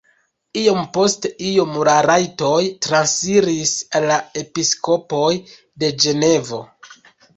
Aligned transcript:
Iom 0.59 0.77
post 0.95 1.25
iom 1.49 1.75
la 1.89 1.93
rajtoj 2.07 2.63
transiris 2.87 3.75
al 3.99 4.09
la 4.13 4.19
episkopoj 4.45 5.31
de 5.85 5.93
Ĝenevo. 6.07 6.63